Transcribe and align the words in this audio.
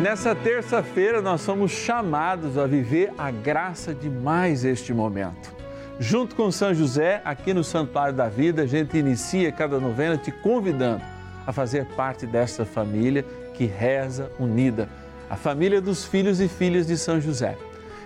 Nessa 0.00 0.34
terça-feira, 0.34 1.20
nós 1.20 1.42
somos 1.42 1.70
chamados 1.70 2.56
a 2.56 2.66
viver 2.66 3.12
a 3.18 3.30
graça 3.30 3.94
de 3.94 4.08
mais 4.08 4.64
este 4.64 4.94
momento. 4.94 5.54
Junto 5.98 6.34
com 6.34 6.50
São 6.50 6.72
José, 6.72 7.20
aqui 7.22 7.52
no 7.52 7.62
Santuário 7.62 8.14
da 8.14 8.26
Vida, 8.26 8.62
a 8.62 8.66
gente 8.66 8.96
inicia 8.96 9.52
cada 9.52 9.78
novena 9.78 10.16
te 10.16 10.32
convidando 10.32 11.02
a 11.46 11.52
fazer 11.52 11.84
parte 11.84 12.26
dessa 12.26 12.64
família 12.64 13.26
que 13.52 13.66
reza 13.66 14.32
unida, 14.40 14.88
a 15.28 15.36
família 15.36 15.82
dos 15.82 16.06
filhos 16.06 16.40
e 16.40 16.48
filhas 16.48 16.86
de 16.86 16.96
São 16.96 17.20
José. 17.20 17.58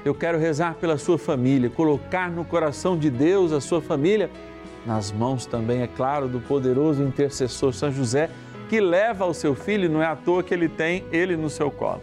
Eu 0.04 0.16
quero 0.16 0.36
rezar 0.36 0.74
pela 0.74 0.98
sua 0.98 1.16
família, 1.16 1.70
colocar 1.70 2.28
no 2.28 2.44
coração 2.44 2.98
de 2.98 3.08
Deus 3.08 3.52
a 3.52 3.60
sua 3.60 3.80
família, 3.80 4.28
nas 4.84 5.12
mãos 5.12 5.46
também, 5.46 5.82
é 5.82 5.86
claro, 5.86 6.26
do 6.26 6.40
poderoso 6.40 7.04
intercessor 7.04 7.72
São 7.72 7.92
José 7.92 8.30
que 8.68 8.80
leva 8.80 9.24
o 9.24 9.34
seu 9.34 9.54
filho, 9.54 9.88
não 9.88 10.02
é 10.02 10.06
à 10.06 10.16
toa 10.16 10.42
que 10.42 10.52
ele 10.52 10.68
tem 10.68 11.04
ele 11.12 11.36
no 11.36 11.50
seu 11.50 11.70
colo. 11.70 12.02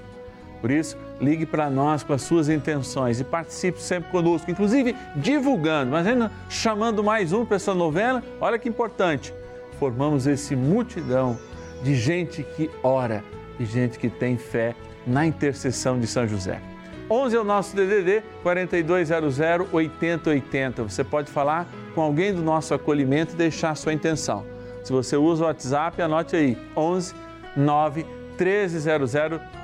Por 0.62 0.70
isso, 0.70 0.95
ligue 1.20 1.45
para 1.45 1.70
nós 1.70 2.04
com 2.04 2.13
as 2.13 2.22
suas 2.22 2.48
intenções 2.48 3.20
e 3.20 3.23
participe 3.23 3.81
sempre 3.81 4.12
conosco, 4.12 4.49
inclusive 4.49 4.95
divulgando, 5.16 5.91
mas 5.91 6.05
ainda 6.05 6.32
chamando 6.49 7.04
mais 7.04 7.34
um 7.34 7.44
para 7.44 7.55
essa 7.55 7.73
novena. 7.73 8.23
Olha 8.40 8.59
que 8.59 8.70
importante, 8.70 9.34
formamos 9.80 10.27
esse 10.27 10.55
multidão 10.55 11.38
de 11.82 11.95
gente 11.95 12.44
que 12.44 12.70
ora 12.84 13.23
e 13.59 13.66
gente 13.66 13.98
que 13.98 14.09
tem 14.09 14.38
fé 14.38 14.76
na 15.05 15.26
intercessão 15.26 15.99
de 15.99 16.05
São 16.05 16.27
José. 16.27 16.62
11 17.09 17.35
é 17.35 17.40
o 17.40 17.43
nosso 17.43 17.76
DDD 17.76 18.23
4200 18.41 19.40
8080. 19.71 20.84
Você 20.84 21.04
pode 21.04 21.30
falar 21.30 21.68
com 21.93 22.02
alguém 22.02 22.34
do 22.34 22.41
nosso 22.41 22.73
acolhimento 22.73 23.34
e 23.34 23.35
deixar 23.35 23.71
a 23.71 23.76
sua 23.76 23.93
intenção. 23.93 24.46
Se 24.84 24.91
você 24.91 25.16
usa 25.16 25.44
o 25.44 25.48
WhatsApp, 25.48 26.02
anote 26.02 26.35
aí: 26.35 26.58
11 26.76 27.13
9 27.55 28.05
1300 28.40 29.13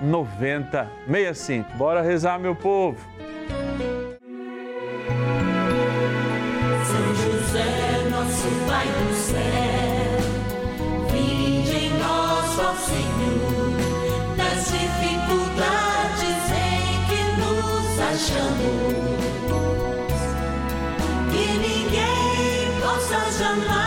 9065. 0.02 1.78
Bora 1.78 2.02
rezar, 2.02 2.40
meu 2.40 2.56
povo. 2.56 2.98
São 6.86 7.16
José, 7.16 8.08
nosso 8.12 8.48
Pai 8.68 8.86
do 8.86 9.14
céu, 9.16 10.20
vinde 11.12 11.76
em 11.76 11.90
nós, 11.98 12.60
ó 12.60 12.74
Senhor, 12.76 13.72
nas 14.38 14.66
dificuldades 14.72 16.52
em 16.54 17.06
que 17.08 17.22
nos 17.40 18.00
achamos. 18.00 19.08
Que 21.32 21.46
ninguém 21.58 22.82
possa 22.82 23.20
jamais 23.40 23.87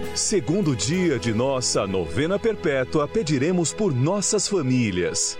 segundo 0.15 0.75
dia 0.75 1.17
de 1.17 1.33
nossa 1.33 1.87
novena 1.87 2.37
perpétua, 2.37 3.07
pediremos 3.07 3.73
por 3.73 3.93
nossas 3.93 4.47
famílias. 4.47 5.39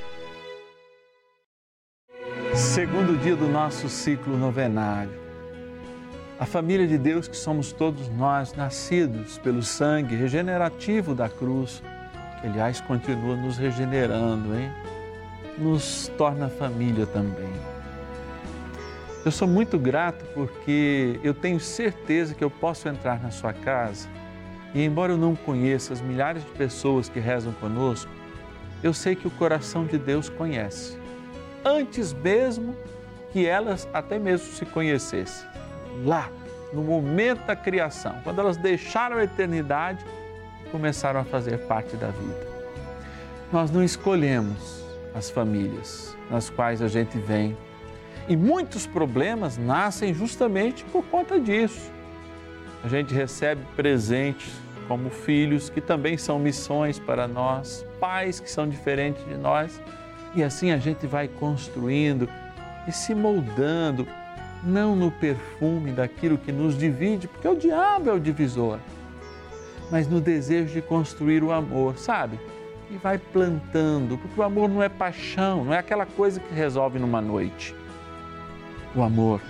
Segundo 2.56 3.20
dia 3.22 3.36
do 3.36 3.48
nosso 3.48 3.90
ciclo 3.90 4.38
novenário. 4.38 5.20
A 6.40 6.46
família 6.46 6.88
de 6.88 6.98
Deus 6.98 7.28
que 7.28 7.36
somos 7.36 7.72
todos 7.72 8.08
nós, 8.10 8.54
nascidos 8.54 9.38
pelo 9.38 9.62
sangue 9.62 10.16
regenerativo 10.16 11.14
da 11.14 11.28
cruz, 11.28 11.84
que 12.40 12.48
aliás 12.48 12.80
continua 12.82 13.36
nos 13.36 13.58
regenerando, 13.58 14.56
hein? 14.58 14.72
Nos 15.58 16.10
torna 16.18 16.50
família 16.50 17.06
também. 17.06 17.52
Eu 19.24 19.32
sou 19.32 19.48
muito 19.48 19.78
grato 19.78 20.26
porque 20.34 21.20
eu 21.24 21.34
tenho 21.34 21.60
certeza 21.60 22.34
que 22.34 22.44
eu 22.44 22.50
posso 22.50 22.88
entrar 22.88 23.22
na 23.22 23.32
sua 23.32 23.54
casa 23.54 24.08
e, 24.74 24.84
embora 24.84 25.14
eu 25.14 25.18
não 25.18 25.36
conheça 25.36 25.94
as 25.94 26.02
milhares 26.02 26.44
de 26.44 26.52
pessoas 26.52 27.10
que 27.10 27.20
rezam 27.20 27.54
conosco, 27.54 28.12
eu 28.82 28.94
sei 28.94 29.16
que 29.16 29.28
o 29.28 29.32
coração 29.32 29.86
de 29.86 29.98
Deus 29.98 30.30
conhece, 30.30 30.98
antes 31.64 32.14
mesmo 32.14 32.76
que 33.32 33.46
elas 33.46 33.88
até 33.94 34.18
mesmo 34.18 34.52
se 34.54 34.66
conhecessem. 34.66 35.48
Lá, 36.04 36.30
no 36.74 36.82
momento 36.82 37.46
da 37.46 37.56
criação, 37.56 38.16
quando 38.24 38.40
elas 38.40 38.58
deixaram 38.58 39.18
a 39.18 39.24
eternidade 39.24 40.04
começaram 40.72 41.20
a 41.20 41.24
fazer 41.24 41.58
parte 41.68 41.96
da 41.98 42.08
vida. 42.08 42.48
Nós 43.52 43.70
não 43.70 43.84
escolhemos 43.84 44.84
as 45.14 45.30
famílias 45.30 46.16
nas 46.30 46.50
quais 46.50 46.82
a 46.82 46.88
gente 46.88 47.18
vem 47.18 47.58
e 48.28 48.38
muitos 48.38 48.88
problemas 48.88 49.58
nascem 49.58 50.14
justamente 50.14 50.86
por 50.86 51.04
conta 51.04 51.40
disso. 51.40 51.92
A 52.84 52.88
gente 52.88 53.14
recebe 53.14 53.62
presentes 53.76 54.52
como 54.88 55.10
filhos 55.10 55.70
que 55.70 55.80
também 55.80 56.18
são 56.18 56.40
missões 56.40 57.00
para 57.00 57.28
nós, 57.28 57.86
pais 58.00 58.40
que 58.40 58.50
são 58.50 58.68
diferentes 58.68 59.24
de 59.26 59.36
nós, 59.36 59.82
e 60.36 60.44
assim 60.44 60.72
a 60.72 60.78
gente 60.78 61.06
vai 61.06 61.28
construindo 61.28 62.28
e 62.88 62.92
se 62.92 63.14
moldando, 63.14 64.08
não 64.64 64.96
no 64.96 65.12
perfume 65.12 65.92
daquilo 65.92 66.38
que 66.38 66.52
nos 66.52 66.78
divide, 66.78 67.28
porque 67.28 67.48
o 67.48 67.56
diabo 67.56 68.10
é 68.10 68.14
o 68.14 68.20
divisor, 68.20 68.80
mas 69.90 70.08
no 70.08 70.20
desejo 70.20 70.74
de 70.74 70.82
construir 70.82 71.44
o 71.44 71.52
amor, 71.52 71.98
sabe? 71.98 72.40
E 72.90 72.98
vai 72.98 73.18
plantando, 73.18 74.18
porque 74.18 74.40
o 74.40 74.44
amor 74.44 74.68
não 74.68 74.84
é 74.84 74.90
paixão, 74.90 75.64
não 75.64 75.74
é 75.74 75.78
aquela 75.78 76.06
coisa 76.06 76.40
que 76.40 76.54
resolve 76.54 77.00
numa 77.00 77.22
noite 77.22 77.76
o 78.96 79.02
amor 79.02 79.42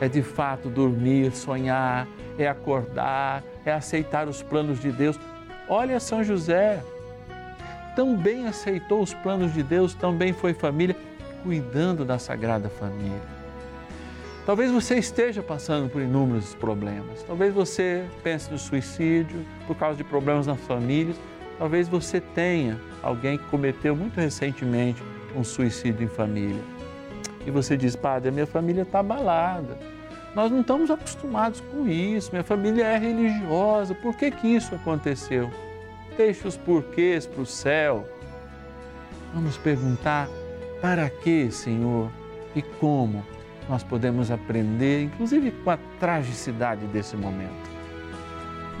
é 0.00 0.08
de 0.08 0.22
fato 0.22 0.68
dormir, 0.68 1.32
sonhar, 1.32 2.08
é 2.38 2.48
acordar, 2.48 3.42
é 3.64 3.72
aceitar 3.72 4.28
os 4.28 4.42
planos 4.42 4.80
de 4.80 4.90
Deus. 4.90 5.18
Olha 5.68 5.98
São 6.00 6.22
José, 6.22 6.82
tão 7.94 8.16
bem 8.16 8.46
aceitou 8.46 9.02
os 9.02 9.14
planos 9.14 9.52
de 9.52 9.62
Deus, 9.62 9.94
tão 9.94 10.14
bem 10.14 10.32
foi 10.32 10.54
família, 10.54 10.96
cuidando 11.42 12.04
da 12.04 12.18
Sagrada 12.18 12.68
Família. 12.68 13.20
Talvez 14.44 14.72
você 14.72 14.96
esteja 14.96 15.42
passando 15.42 15.88
por 15.88 16.02
inúmeros 16.02 16.52
problemas. 16.54 17.22
Talvez 17.22 17.54
você 17.54 18.04
pense 18.24 18.50
no 18.50 18.58
suicídio 18.58 19.44
por 19.68 19.76
causa 19.76 19.96
de 19.96 20.02
problemas 20.02 20.48
nas 20.48 20.58
famílias. 20.60 21.16
Talvez 21.58 21.88
você 21.88 22.20
tenha 22.20 22.80
alguém 23.02 23.38
que 23.38 23.44
cometeu 23.44 23.94
muito 23.94 24.16
recentemente 24.16 25.00
um 25.36 25.44
suicídio 25.44 26.04
em 26.04 26.08
família 26.08 26.60
e 27.46 27.50
você 27.50 27.76
diz, 27.76 27.96
padre, 27.96 28.28
a 28.28 28.32
minha 28.32 28.46
família 28.46 28.82
está 28.82 29.00
abalada. 29.00 29.78
Nós 30.34 30.50
não 30.50 30.62
estamos 30.62 30.90
acostumados 30.90 31.60
com 31.60 31.86
isso, 31.86 32.30
minha 32.32 32.42
família 32.42 32.84
é 32.84 32.96
religiosa, 32.96 33.94
por 33.94 34.16
que, 34.16 34.30
que 34.30 34.48
isso 34.48 34.74
aconteceu? 34.74 35.50
Deixe 36.16 36.48
os 36.48 36.56
porquês 36.56 37.26
para 37.26 37.42
o 37.42 37.46
céu. 37.46 38.08
Vamos 39.34 39.58
perguntar, 39.58 40.28
para 40.80 41.08
que, 41.10 41.50
Senhor, 41.50 42.10
e 42.56 42.62
como 42.62 43.24
nós 43.68 43.82
podemos 43.82 44.30
aprender, 44.30 45.04
inclusive 45.04 45.50
com 45.50 45.70
a 45.70 45.78
tragicidade 46.00 46.86
desse 46.86 47.16
momento. 47.16 47.70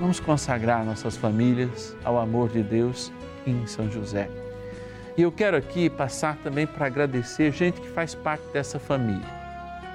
Vamos 0.00 0.18
consagrar 0.18 0.84
nossas 0.84 1.16
famílias 1.16 1.96
ao 2.02 2.18
amor 2.18 2.48
de 2.48 2.62
Deus 2.62 3.12
em 3.46 3.66
São 3.66 3.90
José. 3.90 4.28
E 5.16 5.22
eu 5.22 5.30
quero 5.30 5.56
aqui 5.56 5.90
passar 5.90 6.36
também 6.38 6.66
para 6.66 6.86
agradecer 6.86 7.52
gente 7.52 7.80
que 7.80 7.88
faz 7.88 8.14
parte 8.14 8.44
dessa 8.52 8.78
família, 8.78 9.41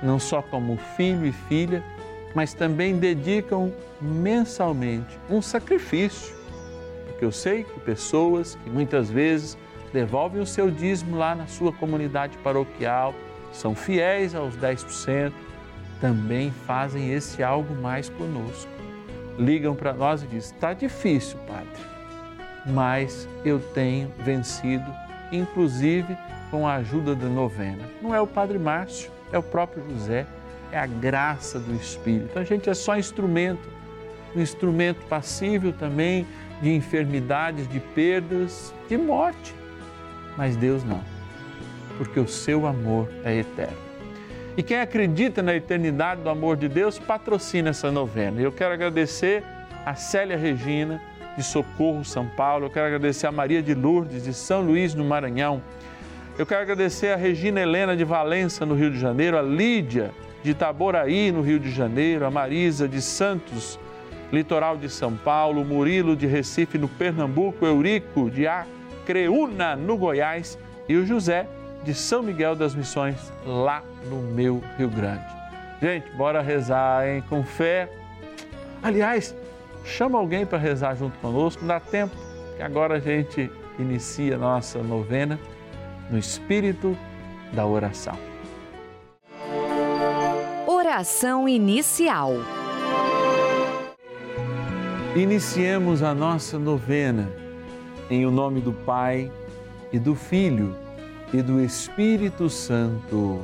não 0.01 0.19
só 0.19 0.41
como 0.41 0.77
filho 0.95 1.25
e 1.25 1.31
filha, 1.31 1.83
mas 2.35 2.53
também 2.53 2.97
dedicam 2.97 3.73
mensalmente 4.01 5.17
um 5.29 5.41
sacrifício, 5.41 6.35
porque 7.07 7.25
eu 7.25 7.31
sei 7.31 7.63
que 7.63 7.79
pessoas 7.79 8.55
que 8.63 8.69
muitas 8.69 9.09
vezes 9.09 9.57
devolvem 9.91 10.41
o 10.41 10.45
seu 10.45 10.69
dízimo 10.69 11.17
lá 11.17 11.33
na 11.33 11.47
sua 11.47 11.71
comunidade 11.71 12.37
paroquial, 12.39 13.13
são 13.51 13.73
fiéis 13.73 14.35
aos 14.35 14.55
10%, 14.55 15.31
também 15.99 16.51
fazem 16.51 17.11
esse 17.11 17.41
algo 17.41 17.73
mais 17.75 18.09
conosco. 18.09 18.71
Ligam 19.39 19.75
para 19.75 19.93
nós 19.93 20.21
e 20.21 20.27
dizem: 20.27 20.53
está 20.53 20.73
difícil, 20.73 21.39
Padre, 21.47 21.81
mas 22.67 23.27
eu 23.43 23.59
tenho 23.59 24.11
vencido, 24.19 24.85
inclusive 25.31 26.15
com 26.51 26.67
a 26.67 26.75
ajuda 26.75 27.15
da 27.15 27.27
novena. 27.27 27.83
Não 28.01 28.13
é 28.13 28.21
o 28.21 28.27
Padre 28.27 28.57
Márcio, 28.59 29.11
é 29.31 29.37
o 29.37 29.43
próprio 29.43 29.83
José, 29.89 30.25
é 30.71 30.77
a 30.77 30.85
graça 30.85 31.59
do 31.59 31.73
Espírito. 31.75 32.37
A 32.37 32.43
gente 32.43 32.69
é 32.69 32.73
só 32.73 32.97
instrumento, 32.97 33.67
um 34.35 34.41
instrumento 34.41 35.05
passível 35.05 35.73
também 35.73 36.25
de 36.61 36.73
enfermidades, 36.73 37.67
de 37.67 37.79
perdas, 37.79 38.73
de 38.89 38.97
morte. 38.97 39.55
Mas 40.37 40.55
Deus 40.55 40.83
não, 40.83 41.01
porque 41.97 42.19
o 42.19 42.27
seu 42.27 42.67
amor 42.67 43.09
é 43.23 43.35
eterno. 43.35 43.77
E 44.55 44.63
quem 44.63 44.79
acredita 44.79 45.43
na 45.43 45.55
eternidade 45.55 46.21
do 46.21 46.29
amor 46.29 46.57
de 46.57 46.67
Deus, 46.67 46.97
patrocina 46.97 47.69
essa 47.69 47.91
novena. 47.91 48.41
Eu 48.41 48.51
quero 48.51 48.73
agradecer 48.73 49.43
a 49.85 49.93
Célia 49.93 50.35
Regina, 50.35 50.99
de 51.37 51.43
Socorro, 51.43 52.03
São 52.03 52.25
Paulo. 52.25 52.65
Eu 52.65 52.69
quero 52.71 52.87
agradecer 52.87 53.27
a 53.27 53.31
Maria 53.31 53.61
de 53.61 53.75
Lourdes, 53.75 54.23
de 54.23 54.33
São 54.33 54.61
Luís, 54.61 54.95
no 54.95 55.05
Maranhão. 55.05 55.61
Eu 56.37 56.45
quero 56.45 56.61
agradecer 56.61 57.07
a 57.07 57.15
Regina 57.15 57.59
Helena 57.59 57.97
de 57.97 58.03
Valença, 58.03 58.63
no 58.63 58.75
Rio 58.75 58.91
de 58.91 58.99
Janeiro, 58.99 59.39
a 59.39 59.41
Lídia 59.41 60.11
de 60.43 60.51
Itaboraí, 60.51 61.31
no 61.31 61.41
Rio 61.41 61.59
de 61.59 61.71
Janeiro, 61.71 62.27
a 62.27 62.29
Marisa 62.29 62.87
de 62.87 63.01
Santos, 63.01 63.79
litoral 64.31 64.77
de 64.77 64.87
São 64.87 65.17
Paulo, 65.17 65.65
Murilo 65.65 66.15
de 66.15 66.27
Recife, 66.27 66.77
no 66.77 66.87
Pernambuco, 66.87 67.65
Eurico 67.65 68.29
de 68.29 68.45
Acreúna, 68.45 69.75
no 69.75 69.97
Goiás 69.97 70.59
e 70.87 70.95
o 70.95 71.07
José 71.07 71.47
de 71.83 71.95
São 71.95 72.21
Miguel 72.21 72.55
das 72.55 72.75
Missões, 72.75 73.33
lá 73.43 73.81
no 74.07 74.21
meu 74.21 74.61
Rio 74.77 74.89
Grande. 74.89 75.25
Gente, 75.81 76.07
bora 76.11 76.39
rezar, 76.39 77.07
hein? 77.07 77.23
Com 77.27 77.43
fé. 77.43 77.89
Aliás, 78.83 79.35
chama 79.83 80.19
alguém 80.19 80.45
para 80.45 80.59
rezar 80.59 80.95
junto 80.95 81.17
conosco, 81.17 81.65
dá 81.65 81.79
tempo, 81.79 82.15
que 82.55 82.61
agora 82.61 82.97
a 82.97 82.99
gente 82.99 83.49
inicia 83.79 84.35
a 84.35 84.37
nossa 84.37 84.83
novena 84.83 85.39
no 86.09 86.17
espírito 86.17 86.97
da 87.53 87.65
oração. 87.65 88.17
Oração 90.65 91.47
inicial. 91.47 92.33
Iniciemos 95.15 96.03
a 96.03 96.13
nossa 96.13 96.59
novena 96.59 97.27
em 98.09 98.25
o 98.25 98.31
nome 98.31 98.61
do 98.61 98.71
Pai 98.71 99.31
e 99.91 99.99
do 99.99 100.15
Filho 100.15 100.75
e 101.33 101.41
do 101.41 101.61
Espírito 101.61 102.49
Santo. 102.49 103.41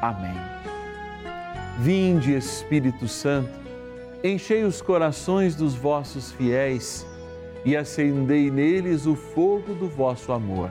Amém. 0.00 0.36
Vinde, 1.80 2.34
Espírito 2.34 3.08
Santo, 3.08 3.50
enchei 4.22 4.64
os 4.64 4.80
corações 4.80 5.56
dos 5.56 5.74
vossos 5.74 6.30
fiéis 6.32 7.06
e 7.64 7.76
acendei 7.76 8.50
neles 8.50 9.06
o 9.06 9.16
fogo 9.16 9.74
do 9.74 9.88
vosso 9.88 10.32
amor. 10.32 10.70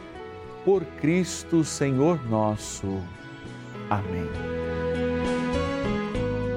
Por 0.63 0.85
Cristo, 0.85 1.63
Senhor 1.63 2.23
nosso. 2.29 3.01
Amém. 3.89 4.29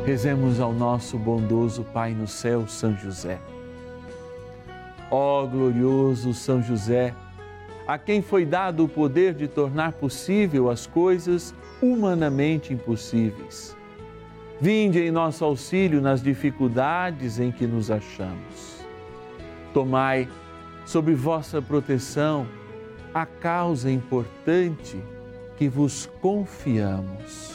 Rezemos 0.05 0.61
ao 0.61 0.75
nosso 0.75 1.19
bondoso 1.19 1.85
Pai 1.85 2.13
no 2.13 2.29
céu, 2.29 2.69
São 2.69 2.95
José. 2.95 3.41
Ó 5.11 5.47
glorioso 5.47 6.35
São 6.35 6.63
José, 6.63 7.15
a 7.87 7.97
quem 7.97 8.21
foi 8.21 8.45
dado 8.45 8.85
o 8.85 8.89
poder 8.89 9.33
de 9.33 9.49
tornar 9.49 9.93
possível 9.93 10.69
as 10.69 10.87
coisas 10.87 11.55
humanamente 11.81 12.75
impossíveis. 12.75 13.75
Vinde 14.61 15.01
em 15.01 15.11
nosso 15.11 15.47
auxílio 15.47 16.03
nas 16.03 16.23
dificuldades 16.23 17.41
em 17.41 17.51
que 17.51 17.67
nos 17.67 17.91
achamos. 17.91 18.85
Tomai 19.73 20.29
sob 20.85 21.15
vossa 21.15 21.63
proteção 21.63 22.47
a 23.15 23.25
causa 23.25 23.89
importante 23.89 25.01
que 25.57 25.69
vos 25.69 26.11
confiamos. 26.21 27.55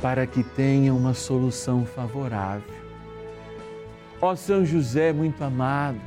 Para 0.00 0.24
que 0.24 0.44
tenha 0.44 0.94
uma 0.94 1.14
solução 1.14 1.84
favorável. 1.84 2.62
Ó 4.20 4.36
São 4.36 4.64
José 4.64 5.12
muito 5.12 5.42
amado, 5.42 6.00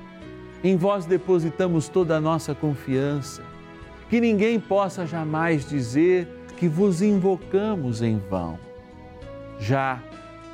em 0.64 0.78
vós 0.78 1.06
depositamos 1.06 1.90
toda 1.90 2.16
a 2.16 2.22
nossa 2.22 2.56
confiança, 2.56 3.44
que 4.10 4.22
ninguém 4.22 4.58
possa 4.58 5.06
jamais 5.06 5.68
dizer 5.68 6.28
que 6.56 6.70
vos 6.70 7.02
invocamos 7.02 8.02
em 8.02 8.18
vão. 8.18 8.58
Já 9.60 10.02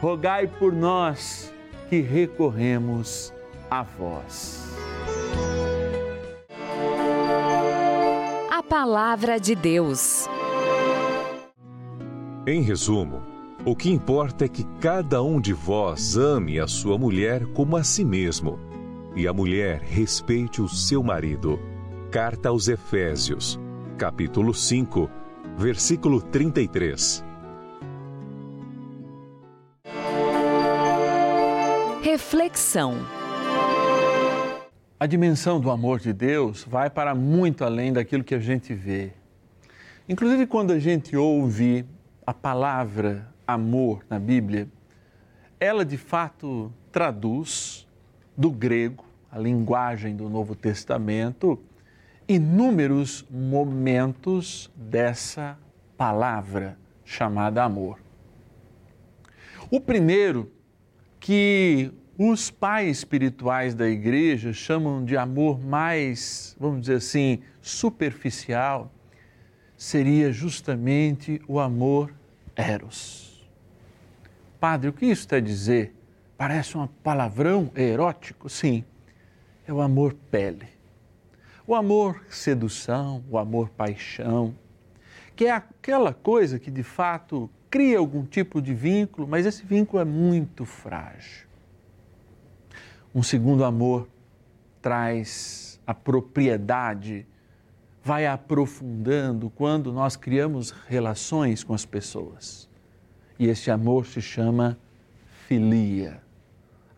rogai 0.00 0.46
por 0.46 0.72
nós 0.72 1.52
que 1.88 2.00
recorremos 2.00 3.32
a 3.70 3.82
vós. 3.82 4.62
A 8.50 8.62
Palavra 8.62 9.38
de 9.38 9.54
Deus. 9.54 10.26
Em 12.46 12.60
resumo, 12.62 13.22
o 13.64 13.74
que 13.74 13.90
importa 13.90 14.44
é 14.44 14.48
que 14.48 14.64
cada 14.80 15.22
um 15.22 15.40
de 15.40 15.52
vós 15.52 16.16
ame 16.16 16.60
a 16.60 16.66
sua 16.66 16.98
mulher 16.98 17.46
como 17.46 17.76
a 17.76 17.82
si 17.82 18.04
mesmo, 18.04 18.58
e 19.16 19.26
a 19.26 19.32
mulher 19.32 19.80
respeite 19.80 20.60
o 20.60 20.68
seu 20.68 21.02
marido. 21.02 21.58
Carta 22.10 22.50
aos 22.50 22.68
Efésios, 22.68 23.58
capítulo 23.96 24.52
5, 24.52 25.08
versículo 25.56 26.20
33. 26.20 27.24
Reflexão. 32.34 32.96
A 34.98 35.06
dimensão 35.06 35.60
do 35.60 35.70
amor 35.70 36.00
de 36.00 36.12
Deus 36.12 36.64
vai 36.64 36.90
para 36.90 37.14
muito 37.14 37.62
além 37.64 37.92
daquilo 37.92 38.24
que 38.24 38.34
a 38.34 38.40
gente 38.40 38.74
vê. 38.74 39.12
Inclusive, 40.08 40.44
quando 40.44 40.72
a 40.72 40.78
gente 40.80 41.16
ouve 41.16 41.86
a 42.26 42.34
palavra 42.34 43.32
amor 43.46 44.04
na 44.10 44.18
Bíblia, 44.18 44.66
ela 45.60 45.84
de 45.84 45.96
fato 45.96 46.72
traduz 46.90 47.86
do 48.36 48.50
grego, 48.50 49.04
a 49.30 49.38
linguagem 49.38 50.16
do 50.16 50.28
Novo 50.28 50.56
Testamento, 50.56 51.62
inúmeros 52.26 53.24
momentos 53.30 54.72
dessa 54.74 55.56
palavra 55.96 56.76
chamada 57.04 57.62
amor. 57.62 58.00
O 59.70 59.80
primeiro, 59.80 60.50
que 61.20 61.92
os 62.16 62.50
pais 62.50 62.98
espirituais 62.98 63.74
da 63.74 63.88
igreja 63.88 64.52
chamam 64.52 65.04
de 65.04 65.16
amor 65.16 65.58
mais, 65.60 66.56
vamos 66.58 66.82
dizer 66.82 66.96
assim, 66.96 67.40
superficial, 67.60 68.92
seria 69.76 70.32
justamente 70.32 71.42
o 71.48 71.58
amor 71.58 72.14
eros. 72.54 73.48
Padre, 74.60 74.88
o 74.90 74.92
que 74.92 75.06
isso 75.06 75.26
quer 75.26 75.42
dizer? 75.42 75.92
Parece 76.38 76.78
um 76.78 76.86
palavrão 76.86 77.70
erótico? 77.74 78.48
Sim, 78.48 78.84
é 79.66 79.72
o 79.72 79.80
amor 79.80 80.14
pele. 80.30 80.68
O 81.66 81.74
amor 81.74 82.24
sedução, 82.30 83.24
o 83.28 83.38
amor 83.38 83.70
paixão, 83.70 84.54
que 85.34 85.46
é 85.46 85.50
aquela 85.50 86.14
coisa 86.14 86.58
que 86.58 86.70
de 86.70 86.82
fato 86.82 87.50
cria 87.68 87.98
algum 87.98 88.24
tipo 88.24 88.62
de 88.62 88.72
vínculo, 88.72 89.26
mas 89.26 89.46
esse 89.46 89.64
vínculo 89.64 90.00
é 90.00 90.04
muito 90.04 90.64
frágil. 90.64 91.48
Um 93.14 93.22
segundo 93.22 93.64
amor 93.64 94.08
traz 94.82 95.80
a 95.86 95.94
propriedade, 95.94 97.24
vai 98.02 98.26
aprofundando 98.26 99.48
quando 99.50 99.92
nós 99.92 100.16
criamos 100.16 100.72
relações 100.88 101.62
com 101.62 101.72
as 101.72 101.86
pessoas. 101.86 102.68
E 103.38 103.46
esse 103.46 103.70
amor 103.70 104.04
se 104.04 104.20
chama 104.20 104.76
filia. 105.46 106.20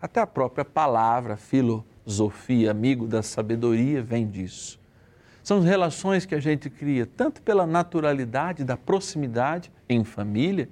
Até 0.01 0.19
a 0.19 0.25
própria 0.25 0.65
palavra 0.65 1.37
filosofia, 1.37 2.71
amigo 2.71 3.05
da 3.07 3.21
sabedoria, 3.21 4.01
vem 4.01 4.27
disso. 4.27 4.79
São 5.43 5.61
relações 5.61 6.25
que 6.25 6.33
a 6.33 6.39
gente 6.39 6.67
cria 6.67 7.05
tanto 7.05 7.43
pela 7.43 7.67
naturalidade 7.67 8.63
da 8.63 8.75
proximidade 8.75 9.71
em 9.87 10.03
família, 10.03 10.67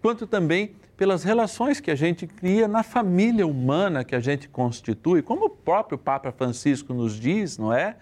quanto 0.00 0.26
também 0.26 0.74
pelas 0.96 1.24
relações 1.24 1.80
que 1.80 1.90
a 1.90 1.94
gente 1.94 2.26
cria 2.26 2.68
na 2.68 2.82
família 2.82 3.46
humana 3.46 4.04
que 4.04 4.14
a 4.14 4.20
gente 4.20 4.48
constitui, 4.48 5.22
como 5.22 5.46
o 5.46 5.50
próprio 5.50 5.98
Papa 5.98 6.30
Francisco 6.30 6.92
nos 6.92 7.18
diz, 7.18 7.58
não 7.58 7.72
é? 7.72 7.96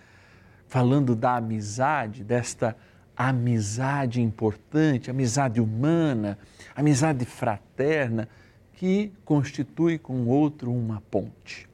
Falando 0.66 1.14
da 1.14 1.36
amizade, 1.36 2.22
desta 2.22 2.76
amizade 3.16 4.20
importante, 4.20 5.10
amizade 5.10 5.60
humana, 5.60 6.38
amizade 6.74 7.24
fraterna, 7.24 8.28
que 8.74 9.12
constitui 9.24 9.98
com 9.98 10.14
o 10.22 10.28
outro 10.28 10.72
uma 10.72 11.02
ponte. 11.10 11.68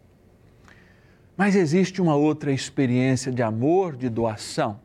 Mas 1.36 1.54
existe 1.54 2.00
uma 2.00 2.16
outra 2.16 2.50
experiência 2.50 3.30
de 3.30 3.42
amor, 3.42 3.94
de 3.94 4.08
doação, 4.08 4.80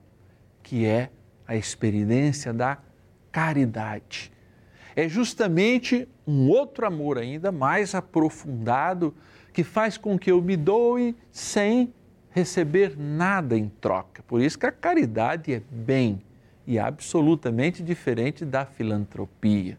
que 0.61 0.85
é 0.85 1.09
a 1.47 1.55
experiência 1.55 2.53
da 2.53 2.77
caridade. 3.31 4.31
É 4.95 5.07
justamente 5.07 6.07
um 6.27 6.49
outro 6.49 6.85
amor 6.85 7.17
ainda 7.17 7.51
mais 7.51 7.95
aprofundado 7.95 9.13
que 9.53 9.63
faz 9.63 9.97
com 9.97 10.17
que 10.17 10.31
eu 10.31 10.41
me 10.41 10.55
doe 10.55 11.15
sem 11.31 11.93
receber 12.29 12.97
nada 12.97 13.57
em 13.57 13.69
troca. 13.69 14.23
Por 14.23 14.41
isso 14.41 14.57
que 14.57 14.65
a 14.65 14.71
caridade 14.71 15.53
é 15.53 15.61
bem 15.69 16.21
e 16.65 16.79
absolutamente 16.79 17.83
diferente 17.83 18.45
da 18.45 18.65
filantropia. 18.65 19.77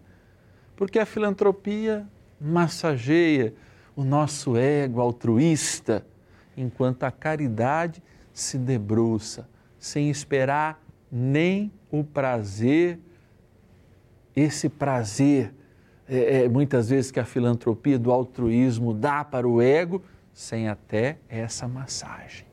Porque 0.76 0.98
a 0.98 1.06
filantropia 1.06 2.06
massageia 2.40 3.54
o 3.94 4.04
nosso 4.04 4.56
ego 4.56 5.00
altruísta 5.00 6.06
enquanto 6.56 7.04
a 7.04 7.10
caridade 7.10 8.02
se 8.32 8.58
debruça, 8.58 9.48
sem 9.78 10.10
esperar 10.10 10.82
nem 11.10 11.70
o 11.90 12.02
prazer, 12.02 12.98
esse 14.34 14.68
prazer, 14.68 15.54
é, 16.08 16.44
é, 16.44 16.48
muitas 16.48 16.88
vezes 16.88 17.10
que 17.10 17.20
a 17.20 17.24
filantropia 17.24 17.98
do 17.98 18.10
altruísmo 18.10 18.92
dá 18.92 19.24
para 19.24 19.46
o 19.46 19.60
ego, 19.60 20.02
sem 20.32 20.68
até 20.68 21.18
essa 21.28 21.68
massagem. 21.68 22.46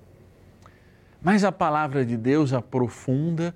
Mas 1.22 1.44
a 1.44 1.52
palavra 1.52 2.06
de 2.06 2.18
Deus 2.18 2.54
aprofunda 2.54 3.54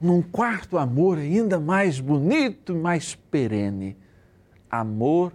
num 0.00 0.22
quarto 0.22 0.78
amor 0.78 1.18
ainda 1.18 1.58
mais 1.58 2.00
bonito 2.00 2.74
mais 2.74 3.14
perene: 3.14 3.96
amor 4.70 5.32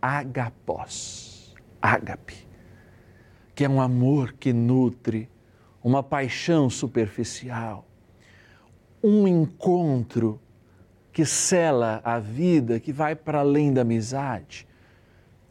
agapós, 0.00 1.54
ágape 1.80 2.52
que 3.54 3.64
é 3.64 3.68
um 3.68 3.80
amor 3.80 4.32
que 4.32 4.52
nutre, 4.52 5.28
uma 5.82 6.02
paixão 6.02 6.70
superficial, 6.70 7.86
um 9.02 9.26
encontro 9.26 10.40
que 11.12 11.24
cela 11.26 12.00
a 12.02 12.18
vida, 12.18 12.80
que 12.80 12.92
vai 12.92 13.14
para 13.14 13.40
além 13.40 13.72
da 13.72 13.82
amizade, 13.82 14.66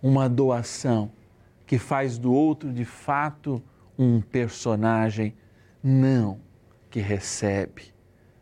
uma 0.02 0.28
doação 0.28 1.12
que 1.68 1.78
faz 1.78 2.18
do 2.18 2.34
outro 2.34 2.74
de 2.74 2.84
fato 2.84 3.62
um 3.98 4.20
personagem, 4.20 5.36
não 5.84 6.40
que 6.90 7.00
recebe, 7.00 7.94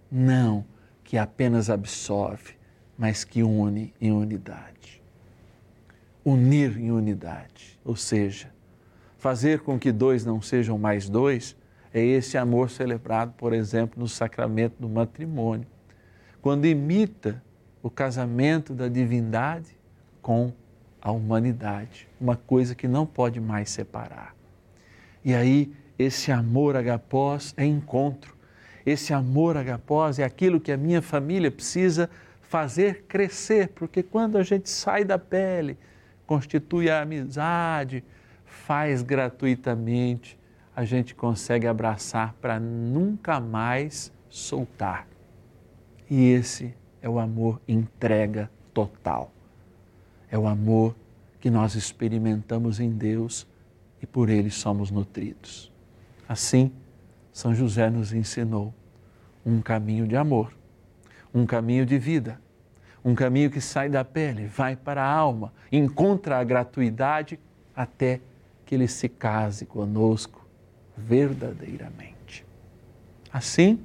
não 0.10 0.66
que 1.04 1.18
apenas 1.18 1.70
absorve, 1.70 2.54
mas 2.98 3.24
que 3.24 3.44
une 3.44 3.94
em 4.00 4.12
unidade. 4.12 5.02
Unir 6.24 6.78
em 6.78 6.92
unidade, 6.92 7.80
ou 7.84 7.96
seja, 7.96 8.52
fazer 9.18 9.60
com 9.60 9.78
que 9.78 9.92
dois 9.92 10.24
não 10.24 10.42
sejam 10.42 10.78
mais 10.78 11.10
dois, 11.10 11.56
é 11.94 12.02
esse 12.02 12.38
amor 12.38 12.70
celebrado, 12.70 13.34
por 13.34 13.52
exemplo, 13.52 14.00
no 14.00 14.08
sacramento 14.08 14.76
do 14.80 14.88
matrimônio, 14.88 15.68
quando 16.42 16.66
imita 16.66 17.42
o 17.82 17.90
casamento 17.90 18.74
da 18.74 18.88
divindade 18.88 19.78
com 20.22 20.52
a 21.02 21.12
humanidade, 21.12 22.08
uma 22.20 22.36
coisa 22.36 22.76
que 22.76 22.88
não 22.88 23.06
pode 23.06 23.40
mais 23.40 23.70
separar. 23.70 24.36
E 25.24 25.34
aí, 25.34 25.72
esse 25.98 26.32
amor 26.32 26.76
agapós 26.76 27.54
é 27.58 27.66
encontro. 27.66 28.36
Esse 28.86 29.14
amor 29.14 29.58
agapós 29.58 30.20
é 30.20 30.24
aquilo 30.24 30.60
que 30.60 30.72
a 30.72 30.78
minha 30.78 31.02
família 31.02 31.52
precisa 31.52 32.10
fazer 32.42 33.04
crescer, 33.08 33.70
porque 33.70 34.02
quando 34.02 34.38
a 34.38 34.44
gente 34.44 34.70
sai 34.70 35.04
da 35.04 35.20
pele, 35.20 35.78
constitui 36.26 36.90
a 36.90 37.02
amizade, 37.02 38.04
faz 38.46 39.02
gratuitamente, 39.02 40.40
a 40.76 40.86
gente 40.86 41.14
consegue 41.14 41.68
abraçar 41.68 42.34
para 42.42 42.60
nunca 42.60 43.40
mais 43.40 44.12
soltar. 44.30 45.08
E 46.10 46.30
esse 46.32 46.74
é 47.02 47.10
o 47.10 47.20
amor 47.20 47.62
entrega 47.68 48.50
total. 48.74 49.32
É 50.32 50.38
o 50.38 50.48
amor 50.48 50.96
que 51.40 51.50
nós 51.50 51.76
experimentamos 51.76 52.80
em 52.80 52.90
Deus 52.90 53.48
e 54.02 54.08
por 54.08 54.30
ele 54.30 54.50
somos 54.50 54.92
nutridos. 54.92 55.72
Assim, 56.28 56.72
São 57.32 57.54
José 57.54 57.90
nos 57.90 58.14
ensinou 58.14 58.74
um 59.46 59.62
caminho 59.62 60.08
de 60.08 60.16
amor, 60.16 60.54
um 61.34 61.46
caminho 61.46 61.86
de 61.86 61.98
vida, 61.98 62.40
um 63.04 63.16
caminho 63.16 63.50
que 63.50 63.62
sai 63.62 63.90
da 63.90 64.04
pele, 64.04 64.46
vai 64.46 64.76
para 64.76 65.04
a 65.04 65.12
alma, 65.12 65.54
encontra 65.72 66.40
a 66.40 66.44
gratuidade 66.44 67.40
até 67.76 68.20
que 68.66 68.76
ele 68.76 68.88
se 68.88 69.08
case 69.08 69.66
conosco 69.66 70.46
verdadeiramente. 70.98 72.46
Assim, 73.32 73.80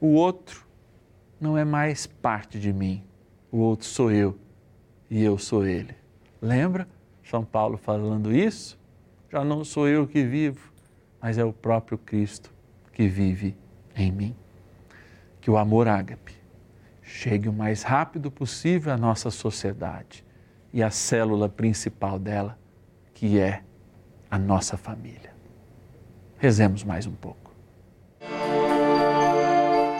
o 0.00 0.14
outro 0.14 0.63
não 1.40 1.56
é 1.56 1.64
mais 1.64 2.06
parte 2.06 2.58
de 2.58 2.72
mim, 2.72 3.02
o 3.50 3.58
outro 3.58 3.86
sou 3.86 4.10
eu 4.10 4.38
e 5.10 5.22
eu 5.22 5.38
sou 5.38 5.66
ele. 5.66 5.94
Lembra 6.40 6.88
São 7.22 7.44
Paulo 7.44 7.76
falando 7.76 8.34
isso? 8.34 8.78
Já 9.30 9.44
não 9.44 9.64
sou 9.64 9.88
eu 9.88 10.06
que 10.06 10.24
vivo, 10.24 10.72
mas 11.20 11.38
é 11.38 11.44
o 11.44 11.52
próprio 11.52 11.98
Cristo 11.98 12.52
que 12.92 13.08
vive 13.08 13.56
em 13.96 14.12
mim. 14.12 14.36
Que 15.40 15.50
o 15.50 15.56
amor 15.56 15.88
ágape 15.88 16.34
chegue 17.02 17.48
o 17.48 17.52
mais 17.52 17.82
rápido 17.82 18.30
possível 18.30 18.92
à 18.92 18.96
nossa 18.96 19.30
sociedade 19.30 20.24
e 20.72 20.82
à 20.82 20.90
célula 20.90 21.48
principal 21.48 22.18
dela, 22.18 22.58
que 23.12 23.38
é 23.38 23.62
a 24.30 24.38
nossa 24.38 24.76
família. 24.76 25.32
Rezemos 26.38 26.82
mais 26.82 27.06
um 27.06 27.12
pouco. 27.12 27.43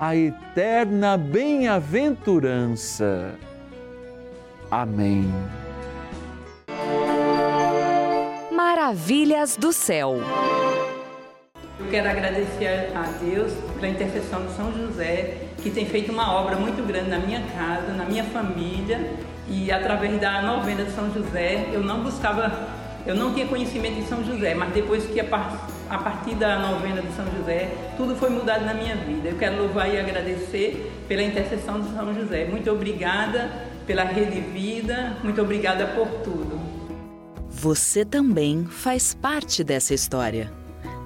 a 0.00 0.16
eterna 0.16 1.16
bem-aventurança. 1.18 3.34
Amém. 4.70 5.30
Maravilhas 8.50 9.58
do 9.58 9.74
céu. 9.74 10.16
Eu 11.78 11.86
quero 11.90 12.08
agradecer 12.08 12.90
a 12.96 13.02
Deus 13.22 13.52
pela 13.74 13.88
intercessão 13.88 14.46
de 14.46 14.52
São 14.52 14.72
José, 14.72 15.48
que 15.58 15.68
tem 15.68 15.84
feito 15.84 16.10
uma 16.10 16.32
obra 16.32 16.56
muito 16.56 16.82
grande 16.86 17.10
na 17.10 17.18
minha 17.18 17.42
casa, 17.54 17.92
na 17.92 18.06
minha 18.06 18.24
família, 18.24 19.12
e 19.46 19.70
através 19.70 20.18
da 20.18 20.40
novena 20.40 20.84
de 20.84 20.92
São 20.92 21.12
José, 21.12 21.68
eu 21.74 21.82
não 21.82 22.02
buscava 22.02 22.80
eu 23.06 23.14
não 23.14 23.32
tinha 23.32 23.46
conhecimento 23.46 23.94
de 23.94 24.04
São 24.04 24.22
José, 24.22 24.54
mas 24.54 24.74
depois 24.74 25.06
que 25.06 25.18
a, 25.18 25.24
partir 25.24 25.69
da 26.38 26.58
novena 26.58 27.02
de 27.02 27.12
São 27.14 27.26
José, 27.36 27.68
tudo 27.96 28.14
foi 28.14 28.30
mudado 28.30 28.64
na 28.64 28.72
minha 28.72 28.94
vida. 28.96 29.28
Eu 29.28 29.36
quero 29.36 29.58
louvar 29.58 29.92
e 29.92 29.98
agradecer 29.98 30.90
pela 31.08 31.22
intercessão 31.22 31.80
de 31.80 31.92
São 31.92 32.14
José. 32.14 32.44
Muito 32.46 32.70
obrigada 32.70 33.50
pela 33.86 34.04
rede 34.04 34.40
vida, 34.40 35.16
muito 35.22 35.42
obrigada 35.42 35.86
por 35.88 36.08
tudo. 36.22 36.60
Você 37.50 38.04
também 38.04 38.64
faz 38.64 39.12
parte 39.12 39.64
dessa 39.64 39.92
história. 39.92 40.52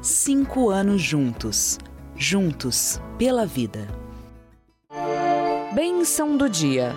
Cinco 0.02 0.68
anos 0.68 1.00
juntos, 1.00 1.78
juntos 2.14 3.00
pela 3.18 3.46
vida. 3.46 3.88
Benção 5.74 6.36
do 6.36 6.48
dia. 6.48 6.94